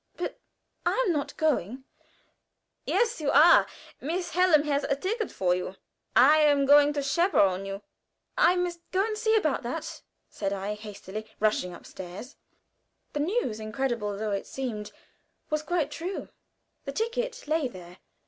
"But 0.17 0.39
I 0.83 1.03
am 1.05 1.13
not 1.13 1.37
going." 1.37 1.83
"Yes, 2.87 3.21
you 3.21 3.29
are. 3.29 3.67
Miss 3.99 4.31
Hallam 4.31 4.63
has 4.63 4.83
a 4.83 4.95
ticket 4.95 5.29
for 5.31 5.53
you. 5.53 5.75
I 6.15 6.39
am 6.39 6.65
going 6.65 6.91
to 6.93 7.03
chaperon 7.03 7.67
you." 7.67 7.83
"I 8.35 8.55
must 8.55 8.79
go 8.91 9.05
and 9.05 9.15
see 9.15 9.35
about 9.35 9.61
that," 9.61 10.01
said 10.27 10.53
I, 10.53 10.73
hastily 10.73 11.27
rushing 11.39 11.71
upstairs. 11.75 12.35
The 13.13 13.19
news, 13.19 13.59
incredible 13.59 14.17
though 14.17 14.31
it 14.31 14.47
seemed, 14.47 14.91
was 15.51 15.61
quite 15.61 15.91
true. 15.91 16.29
The 16.85 16.93
ticket 16.93 17.47
lay 17.47 17.67
there. 17.67 17.99